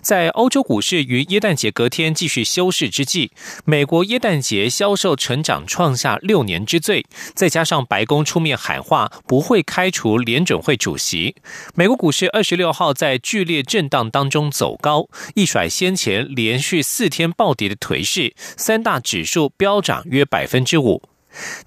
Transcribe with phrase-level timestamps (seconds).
[0.00, 3.30] 在欧洲股市于耶诞节隔天继续休市之际，
[3.64, 7.04] 美国耶诞节销售成长创下六年之最，
[7.34, 11.36] 再加上白宫出面喊话不会开除联准会主席，
[11.74, 21.02] 美国股市二十六号在剧烈震荡当中走高，一甩先前连续四天暴跌的颓势，三大指数飙涨约百分之五。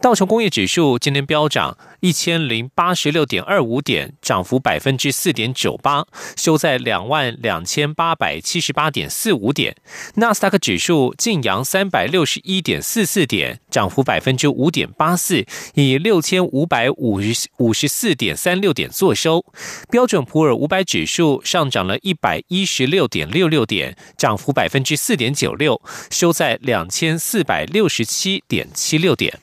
[0.01, 6.03] 道琼工业指数今天飙涨一千零八十六点二五点，涨幅百分之四点九八，
[6.35, 9.75] 收在两万两千八百七十八点四五点。
[10.15, 19.45] 纳斯达克指数晋阳三百六十一点四四点，涨幅百分之五点八四，以六千五百五十五十四点三六点作收。
[19.91, 29.39] 标准普尔五百指数上涨了一百一十六点六六点，涨幅百分之四点九六，收在两千四百六十七点七六点。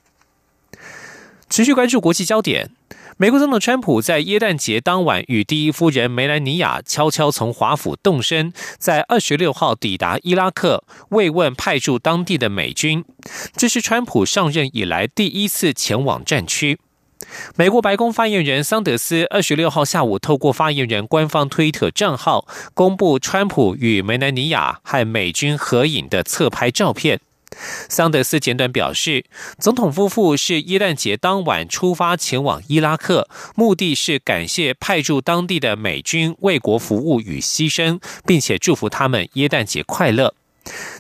[1.49, 2.71] 持续关注国际焦点，
[3.17, 13.05] 美国总统川普在耶诞节当晚与第一夫人梅兰妮亚悄悄从华府动身，在二十六号抵达伊拉克慰问派驻当地的美军。
[13.57, 16.79] 这是川普上任以来第一次前往战区。
[17.57, 27.21] 美国白宫发言人桑德斯二十六号下午透过发言人官方推特账号公布川普与梅兰妮亚和美军合影的侧拍照片。
[27.89, 29.25] 桑德斯简短表示，
[29.59, 40.35] 总统夫妇是耶诞节当晚出发前往伊拉克，目的是感谢派驻当地的美军为国服务与牺牲，并且祝福他们耶诞节快乐。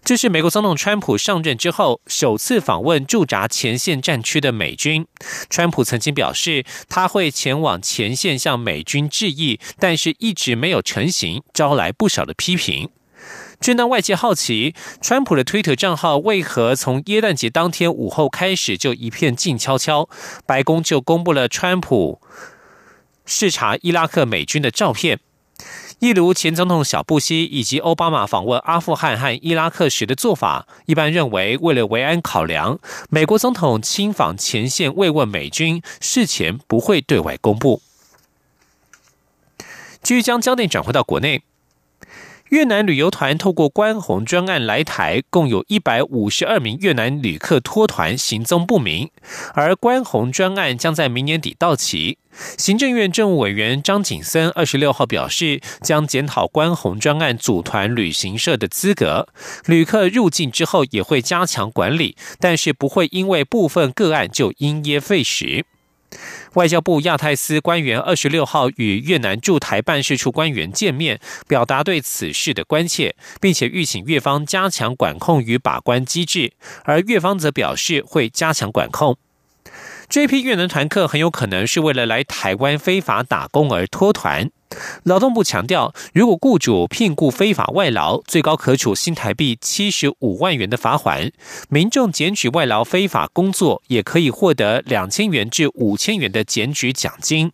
[0.03, 5.07] 这是美国总统川普上任之后首次访问驻扎前线战区的美军。
[5.51, 12.89] 川普曾经表示，他会前往前线向美军致意，但是一直没有成行，招来不少的批评。
[13.61, 20.09] 正当外界好奇川普的推特账号为何从耶诞节当天午后开始就一片静悄悄，
[20.47, 22.21] 白宫就公布了川普
[23.27, 25.21] 视察伊拉克美军的照片。
[25.99, 32.79] 一如前总统小布希以及奥巴马访问阿富汗和伊拉克时的做法，一般认为为了维安考量，
[33.11, 37.83] 美国总统亲访前线慰问美军，事前不会对外公布。
[40.01, 41.43] 继续将焦点转回到国内。
[42.51, 49.11] 越南旅游团透过关红专案来台，共有一百五十二名越南旅客脱团行踪不明，
[49.53, 52.17] 而关红专案将在明年底到期。
[52.57, 59.29] 行政院政务委员张景森二十六号表示，将检讨关红专案组团旅行社的资格，
[59.67, 65.67] 旅客入境之后也会加强管理，但是不会因为部分个案就因噎废食。
[66.55, 76.53] 外交部亚太司官员二十六号与越南驻台办事处官员见面，表达对此事的关切，并且预请越方加强管控与把关机制，
[76.85, 79.17] 而越方则表示会加强管控。
[80.09, 84.51] 这批越南团客很有可能是为了来台湾非法打工而脱团。
[85.05, 91.31] 劳动部强调，如果雇主聘雇非法外劳，最高可处新台币七十五万元的罚款；
[91.69, 97.53] 民众检举外劳非法工作，也可以获得两千元至五千元的检举奖金。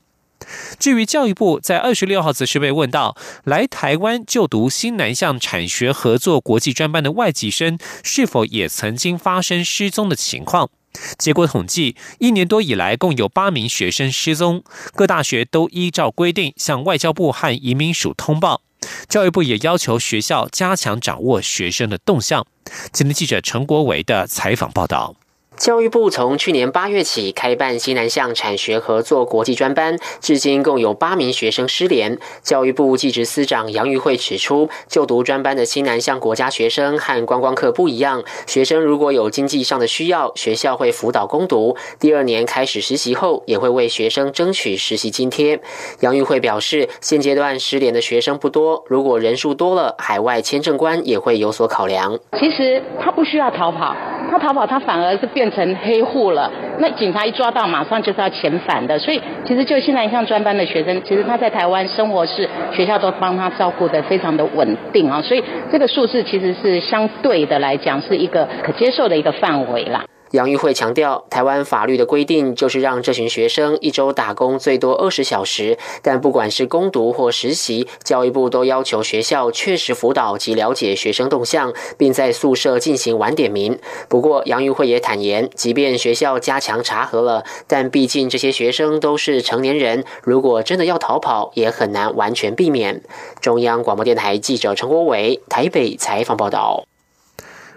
[0.79, 10.69] 至于教育部，在二十六号则是被问到，来台湾就读新南向产学合作国际专班的外籍生，是否也曾经发生失踪的情况？
[11.19, 14.63] 结果统计，一年多以来，共有八名学生失踪。
[14.95, 18.63] 各大学都依照规定向外交部和移民署通报。
[19.09, 22.47] 教育部也要求学校加强掌握学生的动向。
[22.93, 25.17] 今天记者陈国维的采访报道。
[25.57, 32.19] 教育部从去年八月起开办西南向产学合作国际专班，至今共有八名学生失联。
[32.43, 41.77] 教育部技职司长杨玉慧指出，就读专班的西南向国家学生和观光客不一样，学生如果有经济上的需要，学校会辅导攻读。
[42.01, 45.61] 第二年开始实习后，也会为学生争取实习津贴。
[46.01, 52.19] 杨玉慧表示，现阶段失联的学生不多，如果人数多了，海外签证官也会有所考量。
[52.41, 53.95] 其实他不需要逃跑，
[54.33, 55.44] 他逃跑他反而是变。
[55.45, 58.99] 变成黑户了，那警察一抓到，马上就是要遣返的。
[58.99, 65.21] 所以，其实就现在像专班的学生，其实他在台湾生活是学校都帮他照顾的非常的稳定啊。
[65.21, 70.07] 所以，这个数字其实是相对的来讲是一个可接受的一个范围啦。
[70.35, 83.79] 杨玉慧强调，台湾法律的规定就是让这群学生一周打工最多二十小时，但不管是攻读或实习，教育部都要求学校确实辅导及了解学生动向，并在宿舍进行晚点名。
[84.09, 93.01] 不过，杨玉慧也坦言，即便学校加强查核了，但毕竟这些学生都是成年人，如果真的要逃跑，也很难完全避免。
[93.41, 96.85] 中央广播电台记者陈国伟台北采访报道。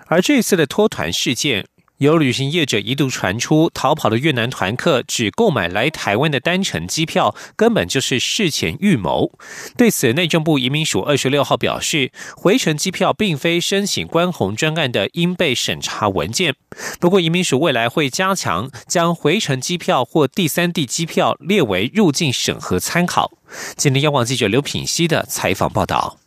[0.07, 1.67] 而这次的脱团事件。
[1.97, 9.31] 有旅行业者一度传出，逃跑的越南团客只购买来台湾的单程机票，根本就是事前预谋。
[9.75, 16.53] 对此，内政部移民署二十六号表示，回程机票并非申请关红专案的应被审查文件。
[16.99, 23.31] 不过，移民署未来会加强将回程机票或第三地机票列为入境审核参考。
[23.75, 26.19] 今天，央广记者刘品希的采访报道。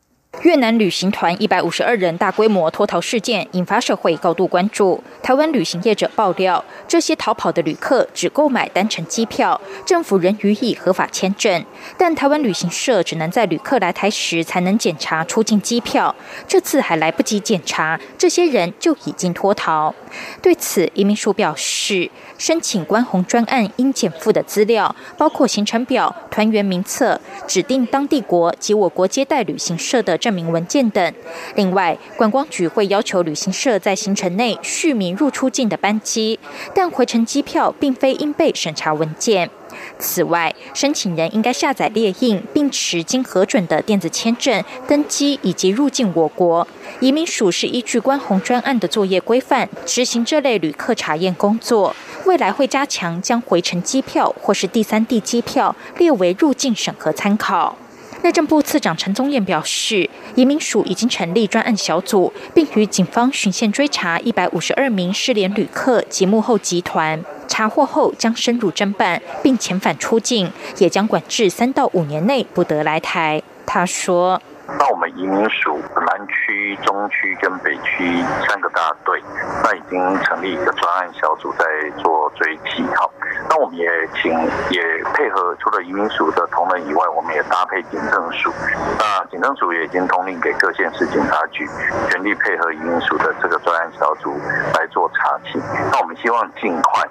[0.43, 5.03] 越南旅行团一百五十二人大规模脱逃事件引发社会高度关注。
[5.23, 11.62] 台湾旅行业者爆料，这些逃跑的旅客只购买单程机票，政府仍予以合法签证，
[11.99, 16.15] 但台湾旅行社只能在旅客来台时才能检查出境机票。
[16.47, 19.94] 这次还来不及检查，这些人就已经脱逃。
[20.41, 22.09] 对此，移民署表示，
[22.40, 30.31] 申请关红专案应检附的资料包括行程表、团员名册、指定当地国及我国接待旅行社的证。
[30.31, 31.12] 明文件等。
[31.56, 36.38] 另外，观光局会要求旅行社在行程内续名入出境的班机，
[36.72, 39.50] 但回程机票并非应被审查文件。
[39.98, 46.66] 此外，申请人应该下载列印并持经核准的电子签证登机以及入境我国。
[47.00, 51.94] 移民署是依据关红专案的作业规范执行这类旅客查验工作，
[52.31, 57.77] 未来会加强将回程机票或是第三地机票列为入境审核参考。
[58.23, 73.43] 内政部次长陈宗彦表示，移民署已经成立专案小组，并与警方巡线追查一百五十二名失联旅客及幕后集团，查获后将深入侦办，并遣返出境，也将管制三到五年内不得来台。
[73.67, 74.41] 他说。
[74.78, 79.22] 那我们移民署南区、中区跟北区三个大队，
[79.62, 81.64] 那已经成立一个专案小组在
[81.99, 82.84] 做追击。
[82.96, 83.11] 好，
[83.49, 84.32] 那我们也请
[84.70, 84.82] 也
[85.14, 88.52] 配合，除了移民署的同仁以外，我们也搭配警政署。
[88.99, 91.69] 那警政署也已经通令给各县市警察局，
[92.08, 94.34] 全力配合移民署的这个专案小组
[94.75, 95.61] 来做查缉。
[95.93, 97.02] 那我们希望尽快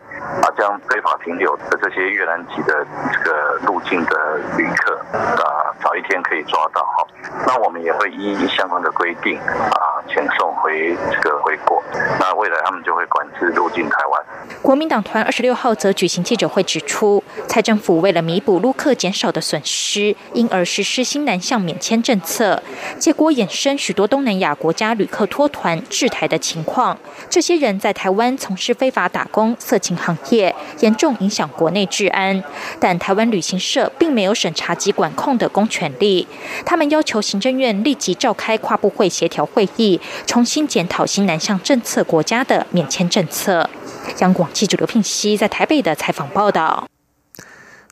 [0.41, 7.06] 啊，将非法停留的这些越南籍的这个入境的旅客啊，早一天可以抓到哈。
[7.49, 11.83] 那我们也会依相关的规定啊，遣送回这个回国。
[12.19, 14.23] 那未来他们就会管制入境台湾。
[14.61, 22.61] 国民党团二十六号则举行记者会，指出，蔡政府为了弥补陆客减少的损失，因而实施新南向免签政策，
[22.99, 26.95] 结果衍生许多东南亚国家旅客脱团滞台的情况。
[27.31, 32.43] 这些人在台湾从事非法打工、色情行业，严重影响国内治安。
[32.79, 36.27] 但台湾旅行社并没有审查及管控的公权力，
[36.63, 43.69] 他们要求行政院立即召开跨部会协调会议，重新检讨新南向政策国家的免签政策。
[44.19, 46.88] 央广记者刘聘熙在台北的采访报道。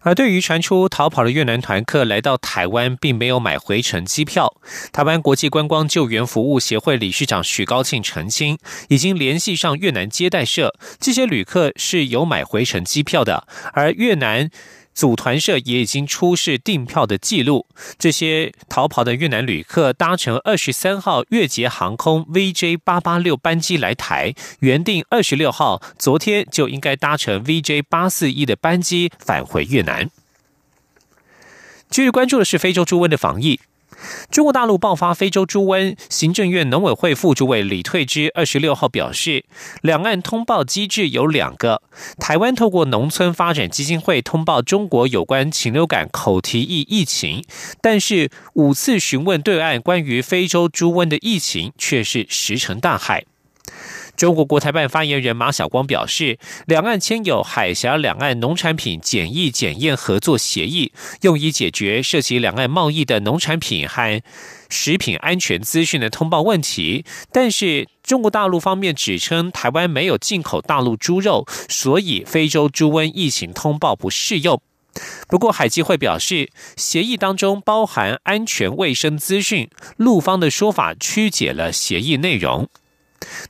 [0.03, 4.53] 而对于传出逃跑的越南团客来到台湾，并没有买回程机票，
[4.93, 8.57] 台湾国际观光救援服务协会理事长许高庆澄清，
[8.87, 14.49] 已经联系上越南接待社，这些旅客是有买回程机票的，而越南。
[14.97, 17.67] 组团社也已经出示订票的记录。
[17.99, 30.09] 这些逃跑的越南旅客搭乘二十三号越捷航空 VJ 八八六班机来台，原定二十六号昨天就应该搭乘 VJ 八四一的班机返回越南。
[31.91, 33.59] 继续关注的是非洲猪瘟的防疫。
[34.29, 39.45] 中国大陆爆发非洲猪瘟，行政院农委会副主委李退之二十六号表示，
[39.81, 41.81] 两岸通报机制有两个，
[42.19, 47.43] 台湾透过农村发展基金会通报中国有关禽流感口蹄疫疫情，
[47.81, 53.25] 但是五次询问对岸关于非洲猪瘟的疫情却是石沉大海。
[54.17, 64.19] 中国国台办发言人马晓光表示，两岸签有海峡两岸农产品检疫检验合作协议，用以解决涉及两岸贸易的农产品和
[64.69, 67.05] 食品安全资讯的通报问题。
[67.31, 74.59] 但是，中国大陆方面指称台湾没有进口大陆猪肉，所以非洲猪瘟疫情通报不适用。
[75.27, 82.67] 不过，海基会表示，协议当中包含安全卫生资讯，陆方的说法曲解了协议内容。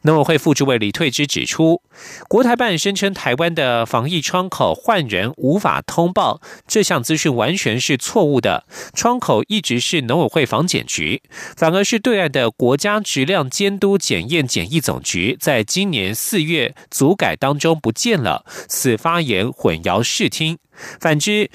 [0.01, 1.81] 农委会副主委李退之指出，
[2.27, 8.65] 国台办声称台湾的防疫窗口换人无法通报，这项资讯完全是错误的。
[8.93, 11.22] 窗口一直是农委会防检局，
[11.55, 20.57] 反而是对岸的国家质量监督检验检疫总局，在今年四月组改当中不见了，此发言混淆视听。
[21.00, 21.50] 反之。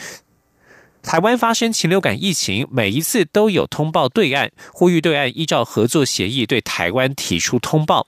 [1.04, 8.06] 台湾发生禽流感疫情，每一次都有通报对岸，呼吁对岸依照合作协议对台湾提出通报。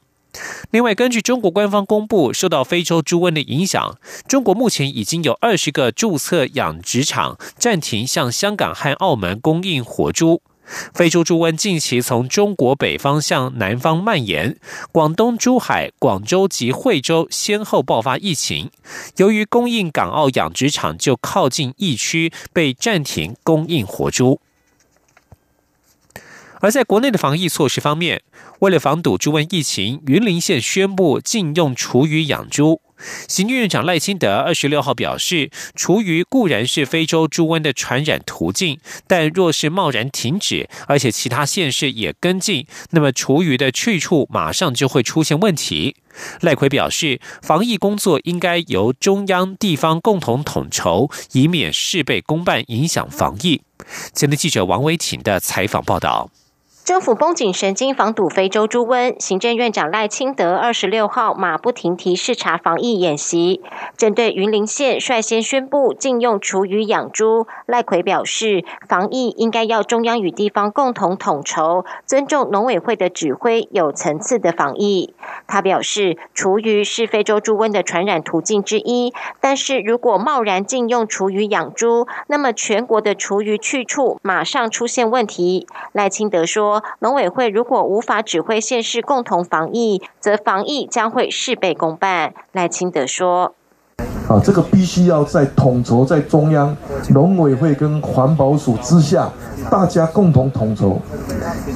[0.71, 10.43] 另外，根据中国官方公布，受到非洲猪瘟的影响，中国目前已经有二十个注册养殖场暂停向香港和澳门供应活猪。
[10.95, 14.57] 非洲猪瘟近期从中国北方向南方蔓延，
[14.91, 18.71] 广东珠海、广州及惠州先后爆发疫情。
[19.19, 24.41] 由于供应港澳养殖场就靠近疫区，被暂停供应活猪。
[26.61, 28.23] 而在国内的防疫措施方面，
[28.65, 32.81] 为了防堵猪瘟疫情，云林县宣布禁用厨余养猪。
[33.29, 45.97] 行政院长赖清德二十六号表示，厨余固然是非洲猪瘟的传染途径，但若是贸然停止，而且其他县市也跟进，那么厨余的去处马上就会出现问题。
[46.41, 53.61] 赖奎表示，防疫工作应该由中央、地方共同统筹，以免事倍功半，影响防疫。
[54.15, 56.31] 前的记者王维婷的采访报道。
[56.85, 63.63] 政府绷紧神经防堵非洲猪瘟，行政院长赖清德二十六号马不停蹄视察防疫演习，
[63.97, 75.15] 针对云林县率先宣布禁用厨余养猪，赖奎表示，防疫应该要中央与地方共同统筹，尊重农委会的指挥，有层次的防疫。
[75.47, 85.67] 他表示，厨余是非洲猪瘟的传染途径之一，但是如果贸然禁用厨余养猪，那么全国的厨余去处马上出现问题。
[85.91, 86.74] 赖清德说。
[87.01, 92.33] 农委会如果无法指挥县市共同防疫，则防疫将会事倍功半。
[92.53, 93.55] 赖清德说
[94.29, 96.77] ：“啊，这个必须要在统筹在中央
[97.11, 99.31] 农委会跟环保署之下，
[99.71, 101.01] 大家共同统筹，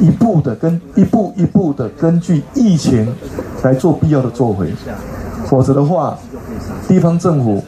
[0.00, 3.14] 一步的跟一步一步的根据疫情
[3.62, 4.72] 来做必要的作为，
[5.46, 6.16] 否则的话，
[6.88, 7.62] 地方政府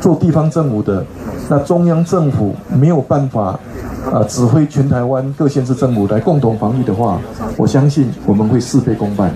[0.00, 1.04] 做地方政府的，
[1.48, 3.58] 那中央政府没有办法。”
[4.12, 7.20] 啊，指挥全台湾各县市政府来共同防疫的话，
[7.56, 9.34] 我相信我们会事倍功半，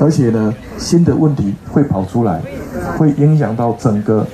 [0.00, 2.40] 而且呢，新的问题会跑出来，
[2.96, 4.26] 会影响到整个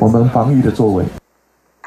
[0.00, 1.04] 我们防疫的作为。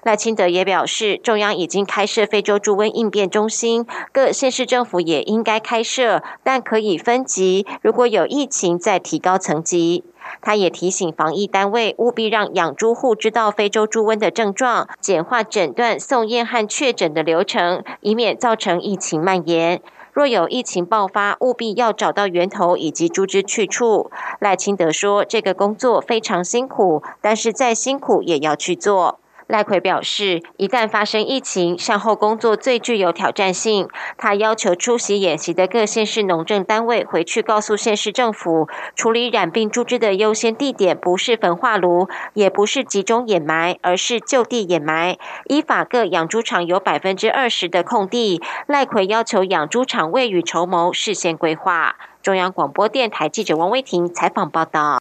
[0.04, 10.06] 赖清德也表示，中央已经开设非洲猪瘟应变中心，各县市政府也应该开设，但可以分级，如果有疫情再提高层级。
[10.42, 19.82] 他也提醒防疫单位务必让养猪户知道非洲猪瘟的症状，简化诊断、送验和确诊的流程，以免造成疫情蔓延。
[20.12, 24.12] 若有疫情爆发，务必要找到源头以及猪只去处。
[24.40, 29.20] 赖清德说：“这个工作非常辛苦，但是再辛苦也要去做。”
[29.50, 33.90] 赖奎表示，一旦发生疫情，善后工作最具有挑战性。
[34.16, 45.18] 他要求出席演习的各县市农政单位回去告诉县市政府，处理染病猪只的优先地点不是焚化炉，也不是集中掩埋，而是就地掩埋。
[45.46, 51.96] 依法，各养猪场有百分之二十的空地，赖奎要求养猪场未雨绸缪，事先规划。
[52.22, 55.00] 中央广播电台记者王威婷采访报道。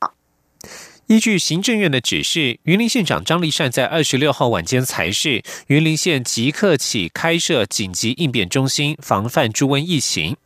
[1.09, 10.37] 依据行政院的指示，云林县长张立善在二十六号晚间才是云林县即刻起开设紧急应变中心，防范猪瘟疫情。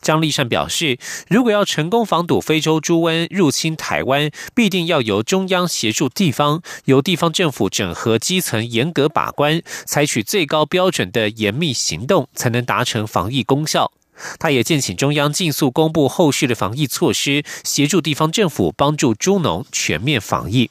[0.00, 13.92] 张立善表示，如果要成功防堵非洲猪瘟入侵台湾，必定要由中央协助地方，由地方政府整合基层，严格把关，采取最高标准的严密行动，才能达成防疫功效。
[14.38, 20.70] 他也建请中央尽速公布后续的防疫措施，协助地方政府帮助猪农全面防疫。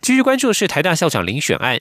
[0.00, 1.80] 继续关注的是台大校长遴选案。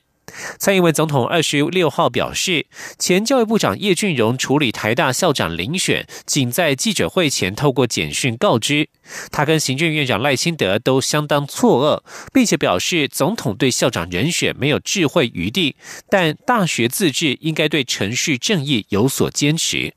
[0.58, 2.66] 蔡英文总统二十六号表示，
[2.98, 8.90] 前教育部长叶俊荣处理台大校长遴选，仅在记者会前透过简讯告知。
[9.32, 15.76] 他跟行政院长赖清德都相当错愕，并且表示总统对校长人选没有智慧余地，
[16.10, 19.94] 但大学自治应该对程序正义有所坚持。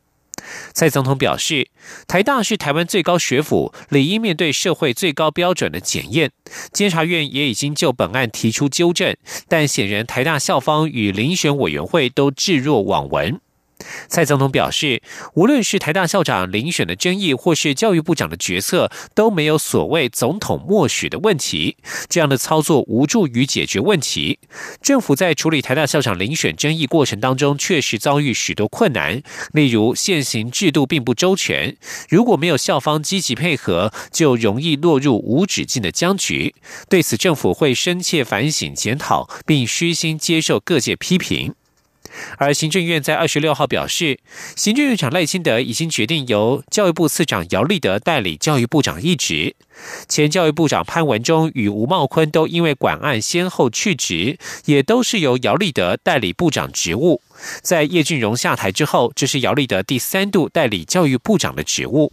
[0.73, 1.69] 蔡总统表示，
[2.07, 6.31] 台大是台湾最高学府，理应面对社会最高标准的检验。
[6.73, 9.17] 监察院也已经就本案提出纠正，
[9.49, 13.40] 但显然台大校方与遴选委员会都置若罔闻。
[14.08, 15.02] 蔡总统表示，
[15.35, 21.76] 无论是台大校长遴选的争议，或是教育部长的决策，都没有所谓总统默许的问题。
[22.08, 24.38] 这样的操作无助于解决问题。
[24.82, 31.76] 政府在处理台大校长遴选争议过程当中，确实遭遇许多困难，例如现行制度并不周全，
[32.08, 36.54] 如果没有校方积极配合，就容易落入无止境的僵局。
[36.88, 41.54] 对此，政府会深切反省检讨，并虚心接受各界批评。
[42.37, 44.18] 而行政院在二十六号表示，
[44.56, 49.54] 行政院长赖清德已经决定由教育部次长姚立德代理教育部长一职，
[50.08, 57.20] 前教育部长潘文忠与吴茂坤都因为管案先后去职，也都是由姚立德代理部长职务。
[57.62, 62.12] 在叶俊荣下台之后，这是姚立德第三度代理教育部长的职务。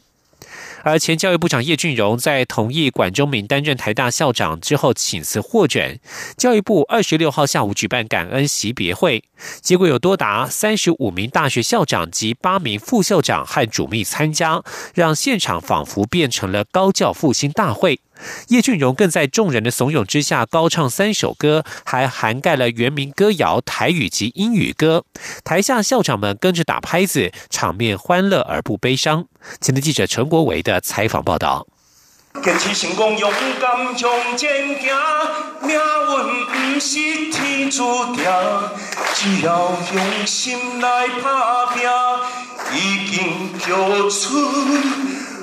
[0.86, 6.00] 而前教育部长叶俊荣在同意管中明担任台大校长之后请辞获准，
[6.38, 9.24] 教育部二十六号下午举办感恩惜别会，
[9.62, 14.62] 结果有多达三十五名大学校长及八名副校长和主秘参加，
[14.94, 18.00] 让现场仿佛变成了高教复兴大会。
[18.48, 25.03] 叶俊荣更在众人的怂恿之下高唱三首歌，还涵盖了原民歌谣、台语及英语歌。
[25.43, 29.25] 台下校长们跟着打拍子，场面欢乐而不悲伤。
[29.60, 31.67] 前的记者陈国维的采访报道。
[39.17, 41.81] 只要用心来打拼，
[42.74, 45.35] 已经叫出。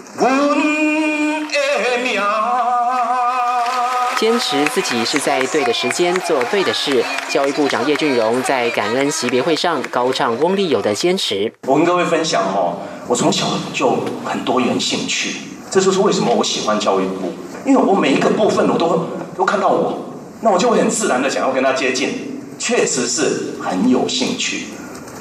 [4.19, 7.03] 坚持自己是在对的时间做对的事。
[7.31, 11.53] 教育部长叶俊荣在感恩惜别会上高唱翁立友的坚持。
[11.67, 15.39] 我跟各位分享哦，我从小就很多元兴趣，
[15.71, 17.33] 这就是为什么我喜欢教育部，
[17.65, 19.99] 因为我每一个部分我都都看到我，
[20.43, 24.67] 那我就会很自然的想要跟他接近，确实是很有兴趣。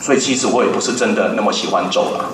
[0.01, 2.29] 所以其实我也不是真的那么喜欢走了。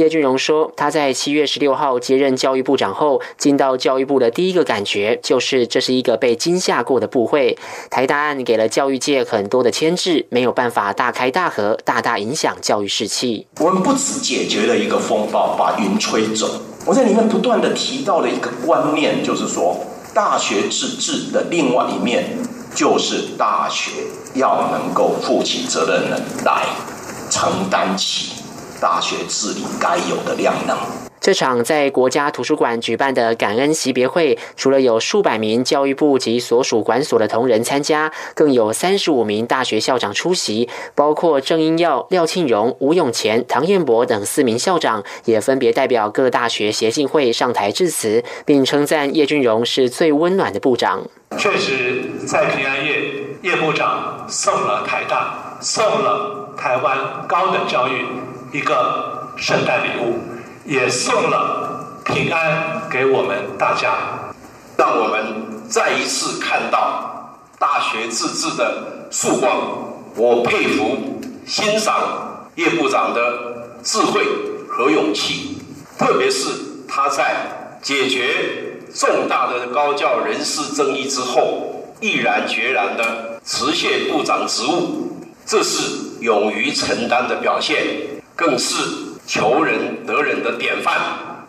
[0.00, 7.58] 叶俊荣说：“他在七月十六号接任教育部长后，进到教育部的第一个感觉就是，这是一个被惊吓过的部会。
[7.90, 13.46] 台大案给了教育界很多的牵制，没有办法大开大合，大大影响教育士气。
[13.58, 16.48] 我们不止解决了一个风暴，把云吹走。
[16.86, 19.76] 我在里面不断的提到了一个观念，就是说，
[20.14, 22.38] 大学自治的另外一面，
[22.74, 23.90] 就是大学
[24.32, 26.10] 要能够负起责任
[26.46, 26.64] 来
[27.30, 28.30] 承担起。”
[28.80, 30.76] 大学治理该有的量能。
[31.20, 51.02] 这场在国家图书馆举办的感恩惜别会，除了有数百名教育部及所属管所的同仁参加，更有三十五名大学校长出席，包括郑英耀、廖庆荣、吴永乾、唐彦博等四名校长，也分别代表各大学协进会上台致辞，并称赞叶俊荣是最温暖的部长。
[51.36, 53.02] 确实，在平安夜，
[53.42, 58.06] 叶部长送了台大，送了台湾高等教育。
[58.52, 60.18] 一个圣诞礼物，
[60.64, 63.94] 也送了平安给我们大家，
[64.76, 69.78] 让我们再一次看到大学自治的曙光。
[70.16, 74.26] 我佩服、欣赏叶部长的智慧
[74.68, 75.62] 和勇气，
[75.96, 76.48] 特别是
[76.88, 87.78] 他在解决重大的高教人事争议之后，毅然决然的辞卸部长职务，这是勇于承担的表现。
[88.40, 88.82] 更是
[89.26, 90.96] 求人得人的典范。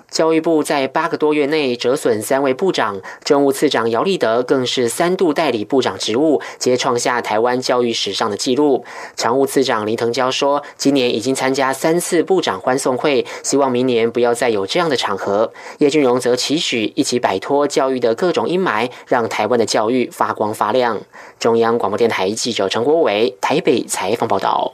[0.10, 8.84] 教育部在八个多月内折损三位部长，政务次长姚立德更是三度代理部长职务，皆创下台湾教育史上的纪录。
[9.16, 15.54] 常务次长林腾蛟说，今年已经参加三次部长欢送会，希望明年不要再有这样的场合。
[15.78, 21.00] 叶俊荣则期许一起摆脱教育的各种阴霾，让台湾的教育发光发亮。
[21.40, 24.74] 中央广播电台记者陈国伟台北采访报道。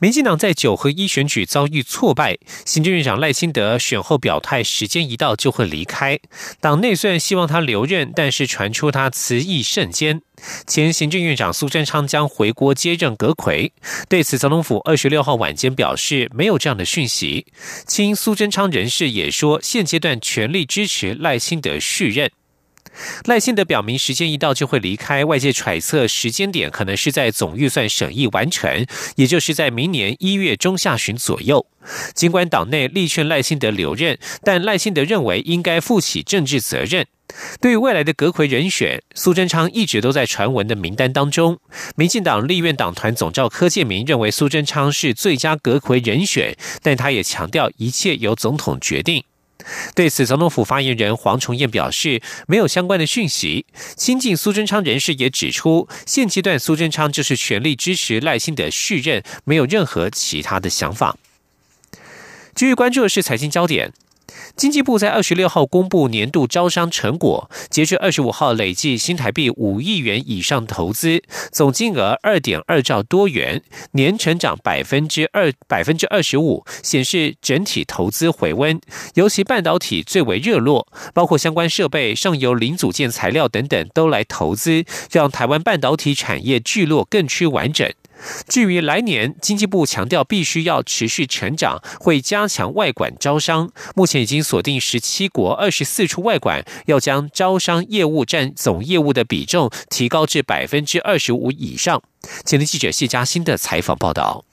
[0.00, 6.20] 民进党在九合一选举遭遇挫败，行政院长赖清德选后表态，时间一到就会离开。
[6.60, 10.22] 党内虽然希望他留任，但是传出他辞意甚坚。
[10.68, 13.72] 前行政院长苏贞昌将回国接任阁魁。
[14.08, 17.46] 对此，总统府二十六号晚间表示，没有这样的讯息。
[17.84, 22.30] 亲苏贞昌人士也说，现阶段全力支持赖清德续任。
[23.24, 25.24] 赖幸德表明，时间一到就会离开。
[25.24, 31.66] 外界揣测时间点可能是在总预算审议完成，也就是在明年一月中下旬左右。
[32.14, 37.06] 尽管党内力劝赖幸德留任，但赖幸德认为应该负起政治责任。
[37.60, 41.58] 对于未来的阁魁人选，苏贞昌一直都在传闻的名单当中。
[41.94, 49.24] 民进党立院党团总召柯建明认为苏贞昌是最佳阁魁人选，但他也强调一切由总统决定。
[49.94, 53.66] 对此，总统府发言人黄崇彦表示，没有相关的讯息。
[53.96, 61.16] 亲近苏贞昌人士也指出，现阶段苏贞昌就是全力支持赖幸德续任，没有任何其他的想法。
[62.54, 63.92] 继续关注的是财经焦点。
[64.58, 78.80] 经济部在二十六号公布年度招商成果，截至二十五号累计新台币五亿元以上投资，总金额二点二兆多元，年成长百分之二百分之二十五，显示整体投资回温，
[79.14, 87.88] 尤其半导体最为热络，包括相关设备、上游零组件材料等等都来投资，让台湾半导体产业聚落更趋完整。
[88.48, 93.70] 至于来年，经济部强调必须要持续成长，会加强外管招商。
[93.94, 102.02] 目前已经锁定十七国二十四处外管，要将招商业务占总业务的比重提高至百分之二十五以上。
[102.44, 104.47] 前天记者谢佳欣的采访报道。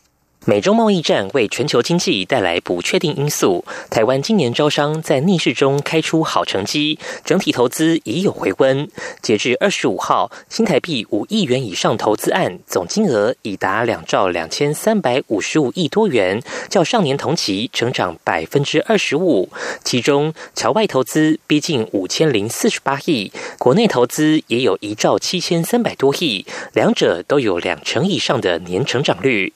[0.47, 3.65] 美中贸易战为全球经济带来不确定因素。
[3.89, 8.87] 台湾今年招商在逆市中开出好成绩，整体投资已有回温。
[9.23, 19.49] 截至二十五号，新台币五亿元以上投资案总金额已达两兆两千三百五十五亿多元，较上年同期成长百分之二十五。
[19.83, 29.51] 其中，侨外投资逼近五千零四十八亿，国内投资也有一兆七千三百多亿，两者都有两成以上的年成长率。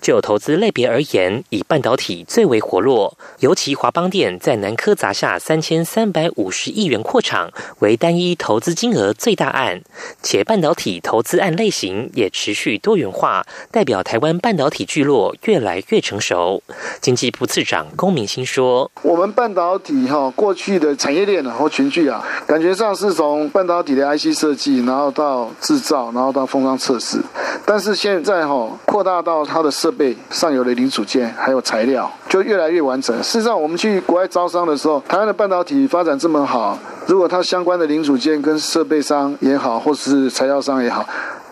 [0.00, 7.50] 就投资类别而言，以半导体最为活络，尤其华邦电在南科砸下三千三百五十亿元扩厂，
[7.80, 9.82] 为单一投资金额最大案，
[10.22, 16.62] 且半导体投资案类型也持续多元化，代表台湾半导体聚落越来越成熟。
[17.02, 27.20] 经济部次长龚明鑫说：“我们半导体哈过去的产业链然后群聚啊，感觉上是从半导体的 IC 设计，然后到制造，然后到封装测试，
[27.66, 33.16] 但是现在哈扩大到它。”它的设备上游的零组件还有材料就越来越完整。
[33.22, 41.04] 事实上，我们去国外招商的时候，台湾的半导体发展这么好，如果它相关的零组件跟设备商也好，或是材料商也好。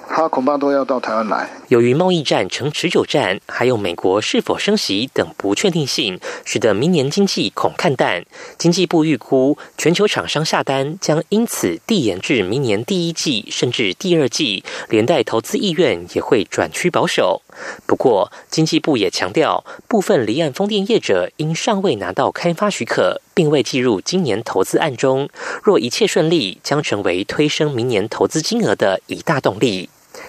[0.08, 1.50] 它恐怕都要到台湾来。
[1.68, 8.24] 由于贸易战成持久战，还有美国是否升息等不确定性，使得明年经济恐看淡。
[8.56, 17.42] 经济部预估，全球厂商下单将因此递延至明年第一季甚至第二季，连带投资意愿也会转趋保守。
[17.84, 25.28] 不过，经济部也强调，部分离岸风电业者因尚未拿到开发许可，并未计入今年投资案中。
[25.64, 29.88] 若一切顺利，将成为推升明年投资金额的一大动力。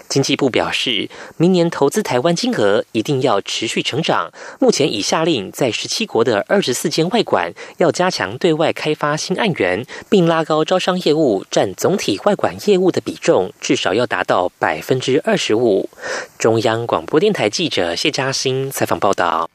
[0.09, 4.31] 经济部表示，明年投资台湾金额一定要持续成长。
[4.59, 15.89] 目前已下令在十七国的二十四间外馆要加强对外开发新案源，并拉高招商业务占总体外管业务的比重，至少要达到百分之二十五。
[16.37, 19.49] 中央广播电台记者谢嘉欣采访报道。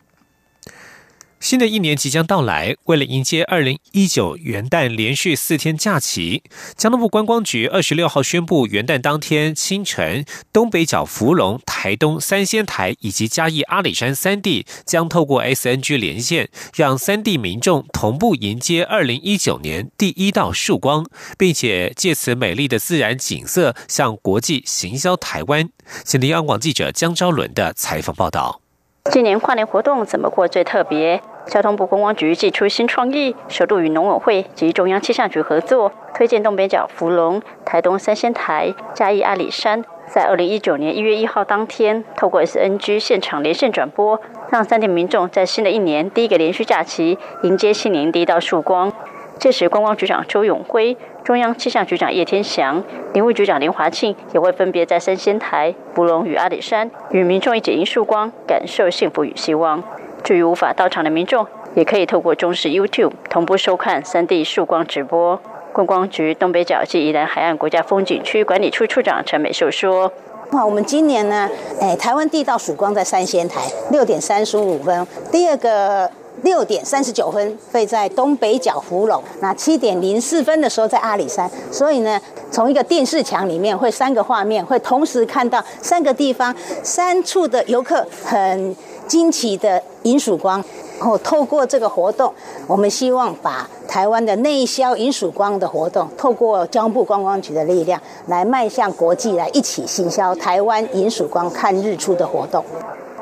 [1.42, 6.44] 新的一年即将到来，为了迎接二零一九元旦连续四天假期，
[6.76, 21.04] 交通部观光局二十六号宣布，元旦当天清晨，东北角福隆、台东三仙台以及嘉义阿里山三地将透过 SNG 连线，让三地民众同步迎接二零一九年第一道曙光，
[21.36, 25.68] 并且借此美丽的自然景色向国际行销台湾。
[26.04, 28.61] 请听央广记者江昭伦的采访报道。
[29.10, 31.20] 今年跨年活动怎么过最特别？
[31.46, 48.92] 交通部观光局祭出新创意，首度与农委会及中央气象局合作，推荐东北角福隆、台东三仙台、嘉义阿里山，在二零一九年一月一号当天，透过 SNG 现场连线转播，让三地民众在新的一年第一个连续假期迎接新年第一道曙光。
[49.38, 52.82] 届时，观光局长周永辉、中央气象局长叶天祥、
[53.12, 59.82] 林务局长林华庆也会分别在三仙台、福隆与阿里山，与民众一起迎曙光，感受幸福与希望。
[60.24, 65.40] 至于无法到场的民众，也可以透过中视 YouTube 同步收看三 D 曙光直播。
[65.72, 70.12] 观光局东北角及宜兰海岸国家风景区管理处处长陈美秀说
[70.52, 71.48] ：“哇，我们今年呢，
[71.80, 76.10] 哎，台湾地道曙光在三仙台六点三十五分，第二个。”
[76.42, 88.76] 六点三十九分会在东北角福隆，那七点零四分的时候在阿里山，所以呢，从一个电视墙里面会三个画面，会同时看到三个地方、三处的游客很
[89.06, 90.62] 惊奇的银曙光。
[90.98, 92.32] 然后透过这个活动，
[92.68, 102.64] 我们希望把台湾的内销银曙光的活动，透过交部观光局的力量，来迈向国际，来一起行销台湾银曙光看日出的活动。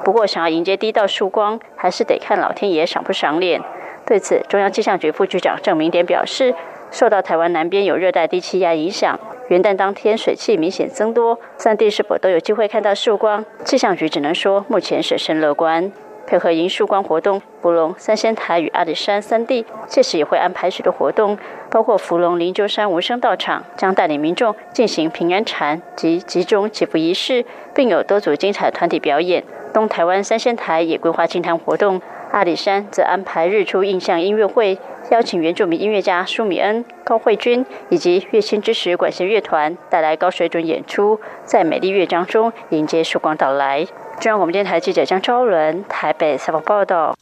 [0.02, 3.60] 不过，想要迎接第一道曙光，还是得看老天爷赏不赏脸。
[4.06, 6.54] 对此，中央气象局副局长郑明典表示，
[6.90, 13.44] 受到台湾南边有热带低气压影响，元旦当天水汽明显增多，三地是否都有机会看到曙光？
[13.64, 15.92] 气象局只能说，目前审慎乐观。
[16.26, 21.36] 配合迎曙光活动，福隆、三仙台与阿里山三地届时也会安排许多活动，
[21.68, 29.42] 包括福隆灵鹫山无声道场将带领民众进行平安禅及集中祈福仪式，并有多组精彩团体表演。
[29.72, 32.00] 东台湾三仙台也规划清谈活动，
[32.32, 34.78] 阿里山则安排日出印象音乐会，
[35.10, 43.84] 邀请原住民音乐家舒米恩、高慧君以及乐清之石管弦乐团带来高水准演出，在美丽乐章中迎接曙光到来。
[44.18, 47.16] 中央广播电台记者江昭伦台北采访报道。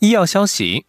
[0.00, 0.84] 医药消息。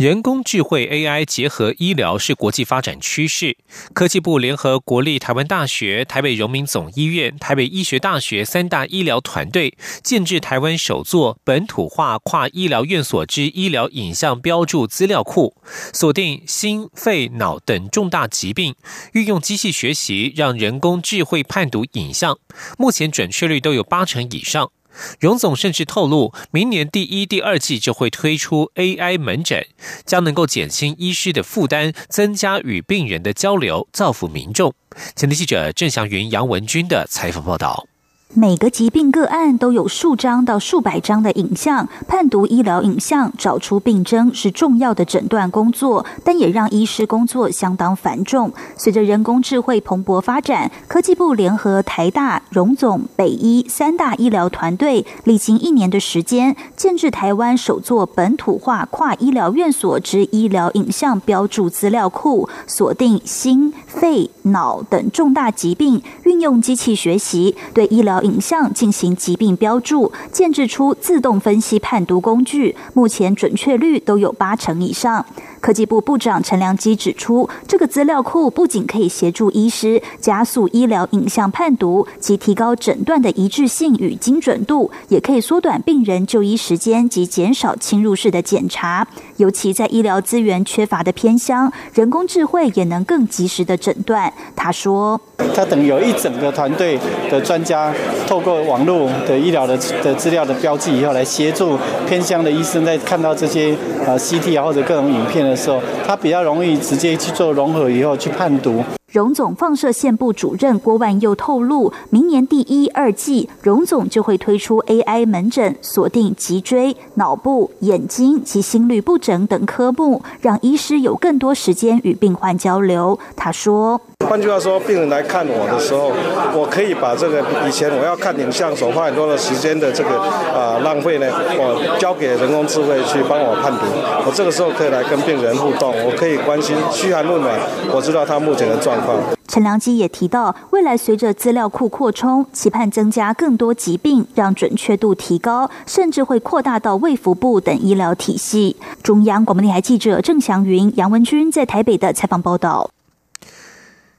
[0.00, 3.58] 人工智慧 AI 结合医疗是国际发展趋势。
[3.92, 15.54] 科技部联合国立台湾大学、台北荣民总医院、台北医学大学三大医疗团队，建制台湾首座本土化跨医疗院所之医疗影像标注资料库，
[15.92, 18.74] 锁定心、肺、脑等重大疾病，
[19.12, 22.38] 运用机器学习让人工智慧判读影像，
[22.78, 24.70] 目前准确率都有八成以上。
[25.18, 29.66] 荣总甚至透露，明年第一、第二季就会推出 AI 门诊，
[30.04, 34.74] 将能够减轻医师的负担，增加与病人的交流，造福民众。
[35.14, 37.89] 前天记者郑祥云、杨文军的采访报道。
[38.34, 48.52] 每个疾病个案都有数张到数百张的影像，判读医疗影像，找出病征是重要的诊断工作，但也让医师工作相当繁重。
[48.76, 68.19] 随着人工智慧蓬勃发展，科技部联合台大、荣总、北医三大医疗团队，历经一年的时间，建制台湾首座本土化跨医疗院所之医疗影像标注资料库，锁定心、肺、脑等重大疾病，运用机器学习对医疗。
[68.22, 75.24] 影像进行疾病标注，建制出自动分析判读工具，目前准确率都有八成以上。
[75.60, 89.06] 科技部部长陈良基指出，这个资料库不仅可以协助医师加速医疗影像判读及提高诊断的一致性与精准度，也可以缩短病人就医时间及减少侵入式的检查。
[89.36, 94.32] 尤其在医疗资源缺乏的偏乡，人工智慧也能更及时的诊断。
[94.56, 95.20] 他说
[95.54, 96.98] ：“他等有一整个团队
[97.30, 97.92] 的专家，
[98.26, 108.82] 透过网络的医疗的的资料的标记以后，来协助偏乡的医生在看到这些呃 CT 啊或者各种影片。”的时候，它比较容易直接去做融合，以后去判读。
[109.12, 123.18] 荣总放射线部主任郭万佑透露，明年第一、二季，荣总就会推出 AI 门诊，锁定脊椎、脑部、眼睛及心率不整等科目，让医师有更多时间与病患交流。
[123.34, 124.00] 他说。
[124.28, 126.12] 换句话说，病人来看我的时候，
[126.54, 130.20] 我可以把这个以前我要看影像所花很多的时间的这个
[130.54, 131.26] 啊浪费呢，
[131.58, 133.80] 我交给人工智慧去帮我判读。
[134.24, 137.58] 我这个时候可以来跟病人互动，我可以关心嘘寒问暖，
[137.92, 139.18] 我知道他目前的状况。
[139.48, 148.76] 陈良基也提到，未来随着资料库扩充，期盼增加更多疾病，让准确度提高，甚至会扩大到卫福部等医疗体系。
[149.02, 152.88] 中央广播电台记者郑祥云、杨文君在台北的采访报道。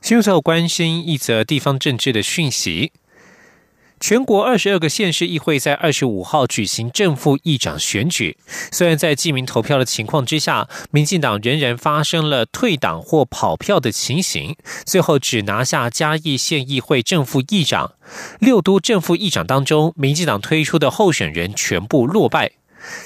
[0.01, 2.91] 新闻所关心一则地方政治的讯息：
[3.99, 8.35] 全国二十二个县市议会，在二十五号举行正副议长选举。
[8.71, 17.93] 虽然在记名投票的情况之下，民进党仍然发生了退党或跑票的情形，最后只拿下嘉义县议会正副议长。
[18.39, 22.53] 六都正副议长当中，民进党推出的候选人全部落败。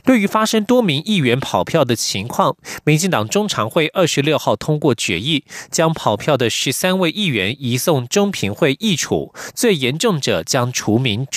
[0.04, 11.28] 对于发生多名议员跑票的情况，民进党中常会二十六号通过决议，将跑票的十三位议员移送中评会议处，最严重者将除名，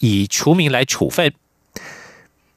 [0.00, 1.32] 以除名来处分。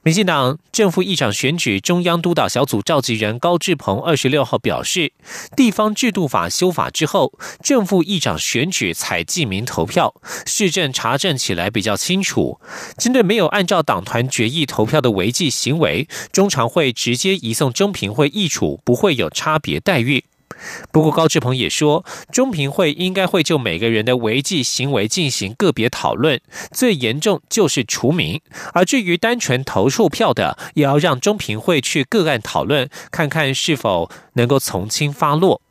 [0.02, 5.12] 民进党正副议长选举中央督导小组召集人高志鹏二十六号表示，
[5.54, 10.14] 地方制度法修法之后，正副议长选举采记名投票，
[10.46, 12.58] 市政查证起来比较清楚。
[12.96, 20.24] 针对没有按照党团决议投票的违纪行为，中常会直接移送中评会议处，不会有差别待遇。
[20.92, 26.40] 不过，高志鹏也说，中评会应该会就每个人的违纪行为进行个别讨论，
[26.72, 28.40] 最严重就是除名。
[28.72, 35.62] 而至于单纯投数票的，也要让中评会去个案讨论，看看是否能够从轻发落。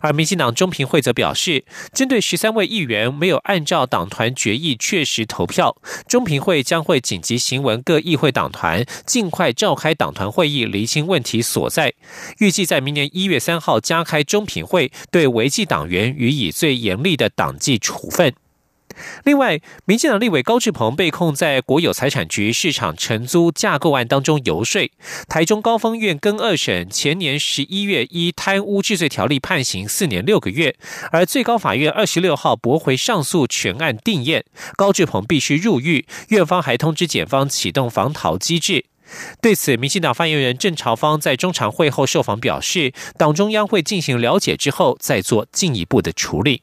[0.00, 5.76] 而民进党中评会则表示，针对十三位议员没有按照党团决议确实投票，
[6.08, 11.92] 中评会将会紧急行文各议会党团，尽快召开党团会议，厘清问题所在。
[12.38, 18.32] 预计在明年一月三号加开中评会，对违纪党员予以最严厉的党纪处分。
[19.24, 24.90] 另外，民进党立委高志鹏被控在国有财产局市场承租架构案当中游说，
[25.28, 30.76] 台中高峰院跟二审前年十一月依贪污治罪条例判刑四年六个月，
[31.10, 34.44] 而最高法院二十六号驳回上诉全案定验，
[34.76, 38.86] 高志鹏必须入狱，院方还通知检方启动防逃机制。
[39.40, 46.62] 对此，民进党发言人郑朝芳在中常会后受访表示，党中央会进行了解之后再做进一步的处理。